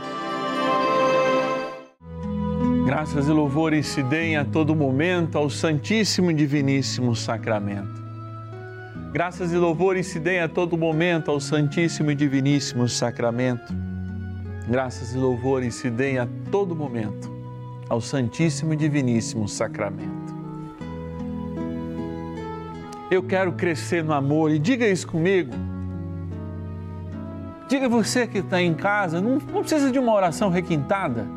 Graças 2.97 3.27
e 3.27 3.31
louvores 3.31 3.85
se 3.85 4.01
deem 4.01 4.37
a 4.37 4.43
todo 4.43 4.75
momento 4.75 5.37
ao 5.37 5.51
Santíssimo 5.51 6.31
e 6.31 6.33
Diviníssimo 6.33 7.15
Sacramento. 7.15 8.01
Graças 9.13 9.53
e 9.53 9.55
louvores 9.55 10.07
se 10.07 10.19
deem 10.19 10.39
a 10.39 10.47
todo 10.47 10.75
momento 10.75 11.29
ao 11.29 11.39
Santíssimo 11.39 12.09
e 12.09 12.15
Diviníssimo 12.15 12.89
Sacramento. 12.89 13.71
Graças 14.67 15.13
e 15.13 15.17
louvores 15.19 15.75
se 15.75 15.91
deem 15.91 16.17
a 16.17 16.27
todo 16.49 16.75
momento 16.75 17.31
ao 17.87 18.01
Santíssimo 18.01 18.73
e 18.73 18.75
Diviníssimo 18.75 19.47
Sacramento. 19.47 20.33
Eu 23.11 23.21
quero 23.21 23.51
crescer 23.51 24.03
no 24.03 24.11
amor 24.11 24.49
e 24.49 24.57
diga 24.57 24.87
isso 24.87 25.05
comigo. 25.05 25.53
Diga 27.69 27.87
você 27.87 28.25
que 28.25 28.39
está 28.39 28.59
em 28.59 28.73
casa, 28.73 29.21
não, 29.21 29.33
não 29.35 29.61
precisa 29.61 29.91
de 29.91 29.99
uma 29.99 30.15
oração 30.15 30.49
requintada 30.49 31.36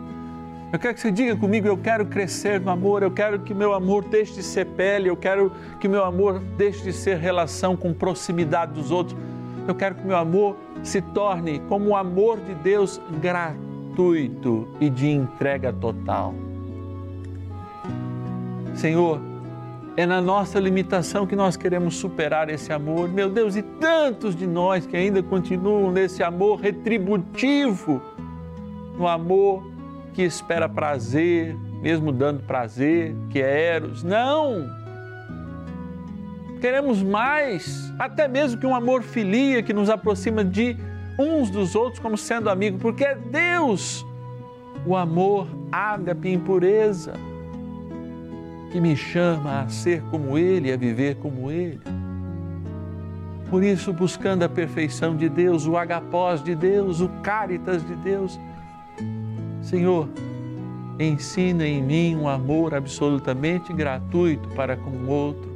eu 0.73 0.79
quero 0.79 0.95
que 0.95 1.01
você 1.01 1.11
diga 1.11 1.37
comigo: 1.37 1.67
eu 1.67 1.77
quero 1.77 2.07
crescer 2.07 2.61
no 2.61 2.71
amor, 2.71 3.03
eu 3.03 3.11
quero 3.11 3.41
que 3.41 3.53
meu 3.53 3.75
amor 3.75 4.05
deixe 4.05 4.35
de 4.35 4.43
ser 4.43 4.67
pele, 4.67 5.09
eu 5.09 5.17
quero 5.17 5.53
que 5.81 5.89
meu 5.89 6.05
amor 6.05 6.39
deixe 6.57 6.83
de 6.83 6.93
ser 6.93 7.17
relação 7.19 7.77
com 7.77 7.93
proximidade 7.93 8.73
dos 8.73 8.91
outros. 8.91 9.19
Eu 9.67 9.75
quero 9.75 9.95
que 9.97 10.07
meu 10.07 10.17
amor 10.17 10.57
se 10.83 11.01
torne 11.01 11.61
como 11.69 11.91
o 11.91 11.97
amor 11.97 12.41
de 12.41 12.55
Deus 12.55 13.01
gratuito 13.21 14.69
e 14.81 14.89
de 14.89 15.09
entrega 15.09 15.73
total. 15.73 16.35
Senhor, 18.75 19.21
é 19.97 20.07
na 20.07 20.21
nossa 20.21 20.59
limitação 20.59 21.27
que 21.27 21.37
nós 21.37 21.57
queremos 21.57 21.97
superar 21.97 22.49
esse 22.49 22.73
amor. 22.73 23.09
Meu 23.09 23.29
Deus, 23.29 23.57
e 23.57 23.63
tantos 23.63 24.35
de 24.35 24.47
nós 24.47 24.87
que 24.87 24.97
ainda 24.97 25.23
continuam 25.23 25.91
nesse 25.91 26.23
amor 26.23 26.61
retributivo, 26.61 28.01
no 28.97 29.07
amor 29.07 29.63
que 30.13 30.23
espera 30.23 30.69
prazer, 30.69 31.57
mesmo 31.81 32.13
dando 32.13 32.43
prazer, 32.43 33.15
que 33.31 33.41
é 33.41 33.75
Eros. 33.75 34.03
Não! 34.03 34.69
Queremos 36.61 37.03
mais, 37.03 37.93
até 37.99 38.29
mesmo 38.29 38.61
que 38.61 38.67
um 38.67 38.75
amor 38.75 39.03
filia 39.03 39.63
que 39.63 39.73
nos 39.73 39.89
aproxima 39.89 40.45
de 40.45 40.77
uns 41.19 41.51
dos 41.51 41.75
outros 41.75 41.99
como 41.99 42.17
sendo 42.17 42.51
amigos, 42.51 42.81
porque 42.81 43.05
é 43.05 43.15
Deus 43.15 44.05
o 44.87 44.97
amor 44.97 45.47
ágape 45.73 46.29
em 46.29 46.39
pureza 46.39 47.13
que 48.71 48.81
me 48.81 48.97
chama 48.97 49.63
a 49.63 49.69
ser 49.69 50.03
como 50.11 50.39
Ele, 50.39 50.73
a 50.73 50.77
viver 50.77 51.17
como 51.17 51.51
Ele. 51.51 51.81
Por 53.51 53.65
isso, 53.65 53.93
buscando 53.93 54.45
a 54.45 54.49
perfeição 54.49 55.17
de 55.17 55.29
Deus, 55.29 55.67
o 55.67 55.77
agapós 55.77 56.43
de 56.43 56.55
Deus, 56.55 57.01
o 57.01 57.09
caritas 57.21 57.85
de 57.85 57.97
Deus, 57.97 58.39
Senhor, 59.71 60.09
ensina 60.99 61.65
em 61.65 61.81
mim 61.81 62.17
um 62.17 62.29
amor 62.29 62.75
absolutamente 62.75 63.73
gratuito 63.73 64.49
para 64.49 64.77
com 64.77 64.91
o 64.91 65.09
outro 65.09 65.49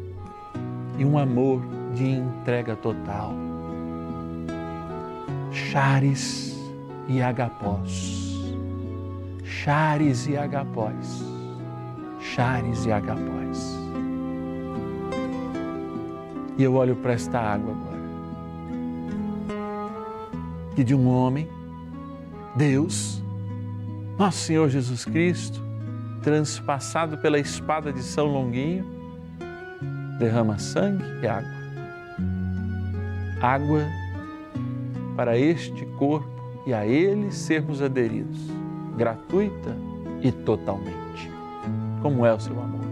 e 0.96 1.04
um 1.04 1.18
amor 1.18 1.60
de 1.96 2.10
entrega 2.10 2.76
total. 2.76 3.34
Chares 5.50 6.56
e 7.08 7.20
agapós. 7.20 8.54
Chares 9.42 10.28
e 10.28 10.36
agapós. 10.36 11.24
Chares 12.20 12.86
e 12.86 12.92
agapós. 12.92 13.76
E 16.56 16.62
eu 16.62 16.74
olho 16.74 16.94
para 16.94 17.14
esta 17.14 17.40
água 17.40 17.72
agora. 17.72 18.04
Que 20.76 20.84
de 20.84 20.94
um 20.94 21.08
homem, 21.08 21.48
Deus, 22.54 23.23
nosso 24.18 24.38
Senhor 24.38 24.68
Jesus 24.68 25.04
Cristo, 25.04 25.60
transpassado 26.22 27.18
pela 27.18 27.38
espada 27.38 27.92
de 27.92 28.02
São 28.02 28.26
Longuinho, 28.26 28.84
derrama 30.18 30.58
sangue 30.58 31.04
e 31.22 31.26
água. 31.26 31.64
Água 33.40 33.82
para 35.16 35.36
este 35.36 35.84
corpo 35.98 36.28
e 36.66 36.72
a 36.72 36.86
ele 36.86 37.30
sermos 37.30 37.82
aderidos, 37.82 38.38
gratuita 38.96 39.76
e 40.22 40.32
totalmente, 40.32 41.30
como 42.00 42.24
é 42.24 42.32
o 42.32 42.40
seu 42.40 42.58
amor. 42.58 42.84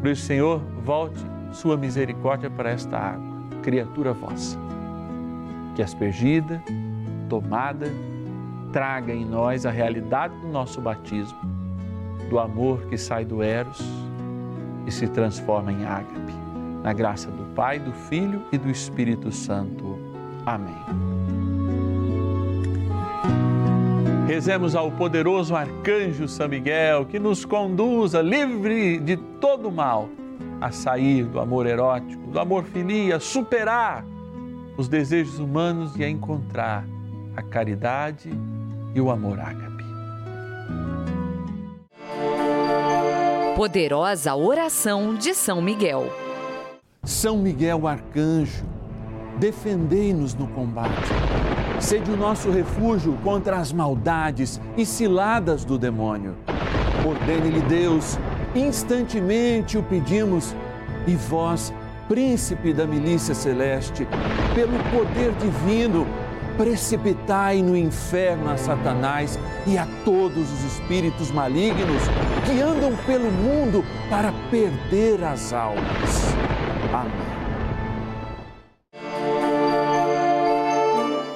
Por 0.00 0.08
isso, 0.08 0.22
Senhor, 0.22 0.60
volte 0.84 1.20
sua 1.52 1.76
misericórdia 1.76 2.50
para 2.50 2.70
esta 2.70 2.96
água, 2.96 3.26
criatura 3.62 4.12
vossa, 4.12 4.58
que 5.76 5.82
aspergida, 5.82 6.62
tomada, 7.28 7.86
traga 8.72 9.12
em 9.12 9.24
nós 9.24 9.66
a 9.66 9.70
realidade 9.70 10.34
do 10.36 10.48
nosso 10.48 10.80
batismo, 10.80 11.38
do 12.28 12.38
amor 12.38 12.86
que 12.86 12.96
sai 12.96 13.24
do 13.24 13.42
Eros 13.42 13.82
e 14.86 14.92
se 14.92 15.06
transforma 15.08 15.72
em 15.72 15.84
ágape. 15.84 16.32
Na 16.82 16.92
graça 16.92 17.30
do 17.30 17.54
Pai, 17.54 17.78
do 17.78 17.92
Filho 17.92 18.42
e 18.52 18.58
do 18.58 18.70
Espírito 18.70 19.32
Santo. 19.32 19.98
Amém. 20.46 21.18
Rezemos 24.26 24.76
ao 24.76 24.90
poderoso 24.92 25.56
arcanjo 25.56 26.28
São 26.28 26.48
Miguel 26.48 27.06
que 27.06 27.18
nos 27.18 27.44
conduza 27.44 28.20
livre 28.20 28.98
de 28.98 29.16
todo 29.16 29.72
mal 29.72 30.08
a 30.60 30.70
sair 30.70 31.24
do 31.24 31.40
amor 31.40 31.66
erótico, 31.66 32.30
do 32.30 32.38
amor 32.38 32.64
filia, 32.64 33.16
a 33.16 33.20
superar 33.20 34.04
os 34.76 34.88
desejos 34.88 35.38
humanos 35.38 35.96
e 35.96 36.04
a 36.04 36.08
encontrar 36.08 36.84
a 37.36 37.42
caridade 37.42 38.30
e 38.94 39.00
o 39.00 39.10
amor 39.10 39.38
ágape. 39.38 39.84
Poderosa 43.56 44.34
oração 44.34 45.14
de 45.14 45.34
São 45.34 45.60
Miguel. 45.60 46.12
São 47.04 47.38
Miguel 47.38 47.86
arcanjo, 47.86 48.64
defendei-nos 49.38 50.34
no 50.34 50.46
combate 50.48 51.08
Sede 51.80 52.10
o 52.10 52.16
nosso 52.16 52.50
refúgio 52.50 53.16
contra 53.22 53.56
as 53.56 53.72
maldades 53.72 54.60
e 54.76 54.84
ciladas 54.84 55.64
do 55.64 55.78
demônio. 55.78 56.34
Ordene-lhe 57.06 57.60
Deus, 57.62 58.18
instantemente 58.54 59.78
o 59.78 59.82
pedimos, 59.82 60.54
e 61.06 61.14
vós, 61.14 61.72
príncipe 62.08 62.72
da 62.72 62.84
milícia 62.84 63.32
celeste, 63.32 64.06
pelo 64.54 64.76
poder 64.90 65.32
divino, 65.34 66.04
precipitai 66.58 67.62
no 67.62 67.76
inferno 67.76 68.50
a 68.50 68.56
Satanás 68.56 69.38
e 69.64 69.78
a 69.78 69.86
todos 70.04 70.52
os 70.52 70.64
espíritos 70.64 71.30
malignos 71.30 72.02
que 72.44 72.60
andam 72.60 72.94
pelo 73.06 73.30
mundo 73.30 73.84
para 74.10 74.32
perder 74.50 75.22
as 75.22 75.52
almas. 75.52 76.34
Amém. 76.92 77.28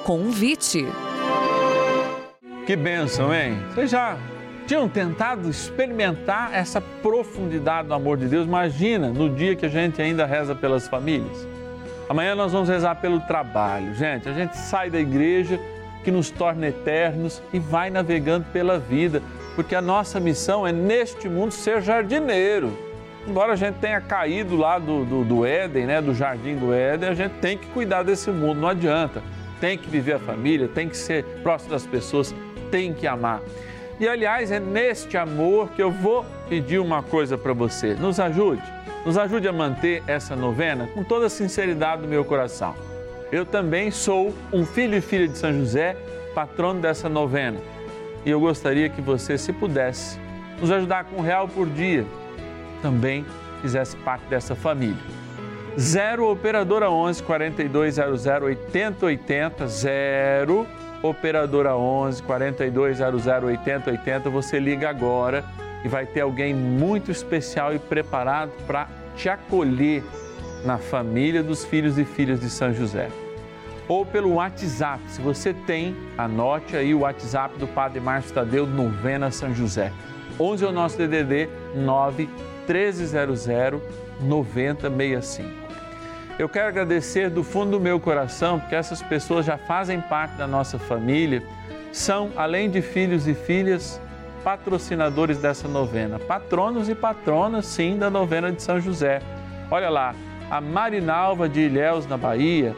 Convite. 0.03 0.85
Que 2.65 2.75
bênção, 2.75 3.33
hein? 3.33 3.57
Vocês 3.73 3.91
já 3.91 4.17
tinham 4.67 4.89
tentado 4.89 5.49
experimentar 5.49 6.53
essa 6.53 6.81
profundidade 6.81 7.87
do 7.87 7.93
amor 7.93 8.17
de 8.17 8.27
Deus? 8.27 8.45
Imagina 8.45 9.09
no 9.09 9.29
dia 9.29 9.55
que 9.55 9.65
a 9.65 9.69
gente 9.69 10.01
ainda 10.01 10.25
reza 10.25 10.53
pelas 10.53 10.87
famílias. 10.87 11.52
Amanhã 12.13 12.35
nós 12.35 12.51
vamos 12.51 12.69
rezar 12.69 12.93
pelo 12.95 13.19
trabalho. 13.21 13.95
Gente, 13.95 14.29
a 14.29 14.33
gente 14.33 14.55
sai 14.55 14.87
da 14.87 14.99
igreja 14.99 15.59
que 16.03 16.11
nos 16.11 16.29
torna 16.29 16.67
eternos 16.67 17.41
e 17.51 17.57
vai 17.57 17.89
navegando 17.89 18.45
pela 18.53 18.77
vida, 18.77 19.19
porque 19.55 19.73
a 19.73 19.81
nossa 19.81 20.19
missão 20.19 20.67
é 20.67 20.71
neste 20.71 21.27
mundo 21.27 21.51
ser 21.51 21.81
jardineiro. 21.81 22.71
Embora 23.27 23.53
a 23.53 23.55
gente 23.55 23.79
tenha 23.79 23.99
caído 23.99 24.55
lá 24.55 24.77
do, 24.77 25.03
do, 25.03 25.23
do 25.23 25.43
Éden, 25.43 25.87
né, 25.87 26.01
do 26.03 26.13
jardim 26.13 26.55
do 26.55 26.71
Éden, 26.71 27.09
a 27.09 27.15
gente 27.15 27.31
tem 27.39 27.57
que 27.57 27.65
cuidar 27.69 28.03
desse 28.03 28.29
mundo, 28.29 28.61
não 28.61 28.67
adianta 28.67 29.23
tem 29.59 29.75
que 29.77 29.89
viver 29.89 30.15
a 30.15 30.19
família, 30.19 30.67
tem 30.67 30.89
que 30.89 30.97
ser 30.97 31.23
próximo 31.41 31.71
das 31.71 31.87
pessoas, 31.87 32.35
tem 32.69 32.93
que 32.93 33.07
amar. 33.07 33.41
E 33.97 34.05
aliás, 34.05 34.51
é 34.51 34.59
neste 34.59 35.15
amor 35.15 35.69
que 35.69 35.81
eu 35.81 35.89
vou 35.89 36.25
pedir 36.49 36.79
uma 36.79 37.01
coisa 37.01 37.37
para 37.37 37.53
você. 37.53 37.93
Nos 37.93 38.19
ajude, 38.19 38.61
nos 39.05 39.17
ajude 39.17 39.47
a 39.47 39.53
manter 39.53 40.03
essa 40.07 40.35
novena 40.35 40.87
com 40.87 41.03
toda 41.03 41.25
a 41.25 41.29
sinceridade 41.29 42.01
do 42.01 42.07
meu 42.07 42.23
coração. 42.23 42.75
Eu 43.31 43.45
também 43.45 43.91
sou 43.91 44.33
um 44.51 44.65
filho 44.65 44.95
e 44.95 45.01
filha 45.01 45.27
de 45.27 45.37
São 45.37 45.51
José, 45.51 45.97
patrono 46.35 46.79
dessa 46.79 47.09
novena. 47.09 47.59
E 48.25 48.29
eu 48.29 48.39
gostaria 48.39 48.89
que 48.89 49.01
você, 49.01 49.37
se 49.37 49.51
pudesse, 49.51 50.19
nos 50.59 50.71
ajudar 50.71 51.05
com 51.05 51.17
um 51.17 51.21
real 51.21 51.47
por 51.47 51.67
dia, 51.67 52.05
também 52.81 53.25
fizesse 53.61 53.95
parte 53.97 54.25
dessa 54.25 54.55
família. 54.55 55.01
0 55.77 56.29
operadora 56.29 56.89
11 56.89 57.23
4200 57.23 58.25
8080 58.25 59.67
0 59.67 60.67
operadora 61.01 61.75
11 61.75 62.21
4200 62.21 63.25
8080 63.25 64.29
você 64.29 64.59
liga 64.59 64.89
agora 64.89 65.43
e 65.83 65.87
vai 65.87 66.05
ter 66.05 66.21
alguém 66.21 66.53
muito 66.53 67.11
especial 67.11 67.73
e 67.73 67.79
preparado 67.79 68.51
para 68.65 68.87
te 69.15 69.29
acolher 69.29 70.03
na 70.65 70.77
família 70.77 71.43
dos 71.43 71.65
filhos 71.65 71.97
e 71.97 72.05
filhas 72.05 72.39
de 72.39 72.49
São 72.49 72.73
José. 72.73 73.09
Ou 73.87 74.05
pelo 74.05 74.35
WhatsApp, 74.35 75.03
se 75.07 75.21
você 75.21 75.53
tem, 75.53 75.95
anote 76.17 76.77
aí 76.77 76.93
o 76.93 76.99
WhatsApp 76.99 77.57
do 77.57 77.67
Padre 77.67 77.99
Márcio 77.99 78.33
Tadeu, 78.33 78.65
Novena 78.65 79.29
São 79.29 79.53
José. 79.53 79.91
11 80.39 80.63
é 80.63 80.67
o 80.67 80.71
nosso 80.71 80.97
DDD 80.97 81.49
9 81.75 82.29
1300 82.67 83.45
9065. 84.21 85.63
Eu 86.39 86.49
quero 86.49 86.67
agradecer 86.67 87.29
do 87.29 87.43
fundo 87.43 87.71
do 87.71 87.79
meu 87.79 87.99
coração, 87.99 88.59
porque 88.59 88.73
essas 88.73 89.01
pessoas 89.01 89.45
já 89.45 89.57
fazem 89.57 90.01
parte 90.01 90.35
da 90.35 90.47
nossa 90.47 90.79
família, 90.79 91.43
são, 91.91 92.31
além 92.35 92.71
de 92.71 92.81
filhos 92.81 93.27
e 93.27 93.35
filhas, 93.35 94.01
patrocinadores 94.43 95.37
dessa 95.37 95.67
novena, 95.67 96.19
patronos 96.19 96.89
e 96.89 96.95
patronas, 96.95 97.65
sim, 97.65 97.97
da 97.97 98.09
novena 98.09 98.51
de 98.51 98.61
São 98.61 98.79
José. 98.79 99.21
Olha 99.71 99.89
lá, 99.89 100.13
a 100.51 100.59
Marinalva 100.59 101.47
de 101.47 101.61
Ilhéus, 101.61 102.05
na 102.05 102.17
Bahia, 102.17 102.75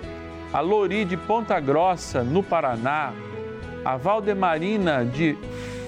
a 0.53 0.59
Lori 0.59 1.03
de 1.03 1.17
Ponta 1.17 1.59
Grossa, 1.59 2.23
no 2.23 2.43
Paraná, 2.43 3.11
a 3.83 3.97
Valdemarina 3.97 5.03
de 5.03 5.37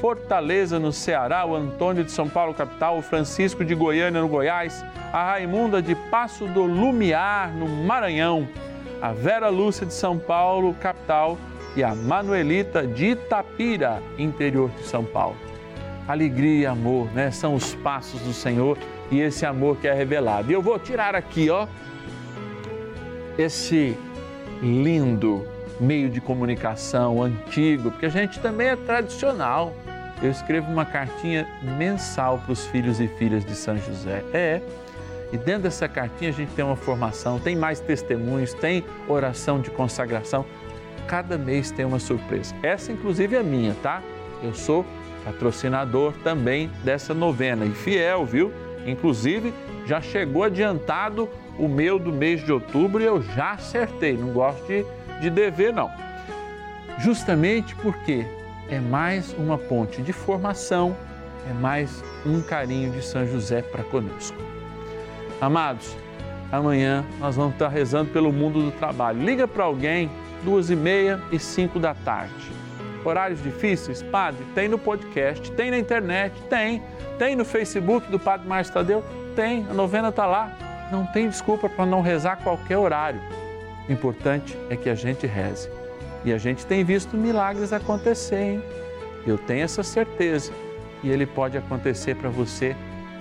Fortaleza, 0.02 0.78
no 0.80 0.92
Ceará, 0.92 1.46
o 1.46 1.56
Antônio 1.56 2.04
de 2.04 2.12
São 2.12 2.28
Paulo, 2.28 2.54
capital, 2.54 2.98
o 2.98 3.02
Francisco 3.02 3.64
de 3.64 3.74
Goiânia, 3.74 4.22
no 4.22 4.28
Goiás, 4.28 4.84
a 5.14 5.32
Raimunda 5.32 5.82
de 5.82 5.96
Passo 5.96 6.46
do 6.48 6.64
Lumiar, 6.64 7.54
no 7.54 7.68
Maranhão, 7.68 8.48
a 9.02 9.12
Vera 9.12 9.50
Lúcia 9.50 9.86
de 9.86 9.94
São 9.94 10.18
Paulo, 10.18 10.74
capital, 10.76 11.38
e 11.76 11.84
a 11.84 11.94
Manuelita 11.94 12.86
de 12.86 13.12
Itapira, 13.12 14.02
interior 14.18 14.70
de 14.72 14.84
São 14.84 15.04
Paulo. 15.04 15.47
Alegria 16.08 16.62
e 16.62 16.66
amor, 16.66 17.12
né? 17.14 17.32
São 17.32 17.54
os 17.54 17.76
passos 17.76 18.22
do 18.22 18.34
Senhor 18.34 18.78
e 19.12 19.20
esse 19.20 19.46
amor 19.46 19.78
que 19.78 19.88
é 19.88 19.94
revelado. 19.94 20.50
E 20.50 20.54
eu 20.54 20.62
vou 20.62 20.80
tirar 20.80 21.16
aqui, 21.16 21.50
ó, 21.50 21.68
esse 23.38 23.98
lindo 24.62 25.46
meio 25.80 26.10
de 26.10 26.20
comunicação 26.20 27.22
antigo, 27.22 27.92
porque 27.92 28.08
a 28.08 28.10
gente 28.10 28.40
também 28.40 28.70
é 28.70 28.76
tradicional. 28.76 29.74
Eu 30.22 30.32
escrevo 30.32 30.72
uma 30.72 30.86
cartinha 30.86 31.48
mensal 31.78 32.40
para 32.40 32.52
os 32.52 32.66
filhos 32.68 33.00
e 33.00 33.08
filhas 33.08 33.46
de 33.46 33.54
São 33.54 33.78
José. 33.78 34.24
É. 34.34 34.62
E 35.32 35.38
dentro 35.38 35.64
dessa 35.64 35.88
cartinha 35.88 36.32
a 36.32 36.34
gente 36.34 36.54
tem 36.54 36.64
uma 36.64 36.76
formação, 36.76 37.38
tem 37.38 37.56
mais 37.56 37.80
testemunhos, 37.80 38.54
tem 38.54 38.84
oração 39.08 39.60
de 39.60 39.70
consagração. 39.70 40.46
Cada 41.06 41.38
mês 41.38 41.70
tem 41.70 41.86
uma 41.86 42.00
surpresa. 42.00 42.56
Essa, 42.64 42.92
inclusive, 42.92 43.36
é 43.36 43.44
minha, 43.44 43.76
tá? 43.84 44.02
Eu 44.42 44.54
sou 44.54 44.86
patrocinador 45.28 46.14
também 46.24 46.72
dessa 46.84 47.14
novena 47.14 47.66
e 47.66 47.72
fiel, 47.72 48.26
viu? 48.26 48.52
Inclusive, 48.86 49.54
já 49.86 50.00
chegou 50.02 50.44
adiantado 50.44 51.30
o 51.60 51.68
meu 51.68 52.00
do 52.00 52.12
mês 52.12 52.44
de 52.46 52.52
outubro 52.52 53.02
e 53.02 53.06
eu 53.06 53.22
já 53.22 53.52
acertei. 53.52 54.16
Não 54.16 54.30
gosto 54.30 54.66
de, 54.66 54.86
de 55.22 55.30
dever, 55.30 55.74
não. 55.74 55.92
Justamente 57.00 57.76
porque 57.76 58.26
é 58.70 58.80
mais 58.80 59.34
uma 59.38 59.58
ponte 59.58 60.02
de 60.02 60.14
formação, 60.14 60.96
é 61.50 61.54
mais 61.54 62.04
um 62.26 62.42
carinho 62.42 62.92
de 62.92 63.02
São 63.02 63.28
José 63.28 63.62
para 63.62 63.84
conosco. 63.84 64.38
Amados, 65.42 65.96
amanhã 66.52 67.06
nós 67.20 67.36
vamos 67.36 67.54
estar 67.54 67.68
rezando 67.68 68.12
pelo 68.12 68.32
mundo 68.32 68.64
do 68.64 68.72
trabalho. 68.72 69.22
Liga 69.22 69.48
para 69.48 69.66
alguém, 69.66 70.10
duas 70.44 70.70
e 70.70 70.76
meia 70.76 71.22
e 71.32 71.38
cinco 71.38 71.80
da 71.80 71.94
tarde. 71.94 72.57
Horários 73.08 73.42
difíceis? 73.42 74.02
Padre, 74.04 74.46
tem 74.54 74.68
no 74.68 74.78
podcast, 74.78 75.52
tem 75.52 75.72
na 75.72 75.78
internet, 75.78 76.34
tem. 76.50 76.82
Tem 77.18 77.36
no 77.36 77.46
Facebook 77.46 78.10
do 78.12 78.20
Padre 78.20 78.48
Márcio 78.48 78.74
Tadeu? 78.74 79.04
Tem, 79.36 79.66
a 79.70 79.74
novena 79.74 80.10
está 80.10 80.26
lá. 80.26 80.52
Não 80.92 81.06
tem 81.06 81.28
desculpa 81.28 81.68
para 81.68 81.86
não 81.86 82.02
rezar 82.02 82.38
qualquer 82.38 82.78
horário. 82.78 83.22
O 83.88 83.92
importante 83.92 84.58
é 84.70 84.76
que 84.76 84.90
a 84.90 84.96
gente 84.96 85.26
reze. 85.26 85.70
E 86.24 86.34
a 86.34 86.38
gente 86.38 86.66
tem 86.66 86.84
visto 86.84 87.16
milagres 87.18 87.74
acontecerem. 87.74 88.62
Eu 89.26 89.38
tenho 89.38 89.64
essa 89.64 89.84
certeza. 89.84 90.52
E 91.04 91.10
ele 91.10 91.26
pode 91.26 91.58
acontecer 91.58 92.16
para 92.16 92.30
você 92.30 92.76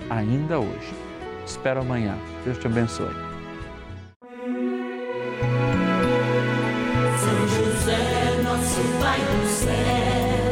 ainda 0.09 0.59
hoje 0.59 1.07
espero 1.49 1.81
amanhã. 1.81 2.17
Deus 2.43 2.57
te 2.57 2.67
abençoe. 2.67 3.26
Pai 9.17 9.47
céu, 9.47 10.51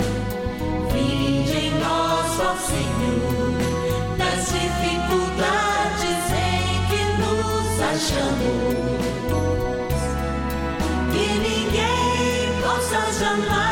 vinde 0.92 1.56
em 1.56 1.72
nós, 1.80 2.32
Senhor, 2.62 3.54
das 4.18 4.42
dificuldades 4.48 6.24
em 6.34 6.66
que 6.90 7.02
nos 7.22 7.70
achamos. 7.94 8.82
Que 11.12 11.26
ninguém 11.48 12.62
possa 12.64 13.02
jamais 13.20 13.65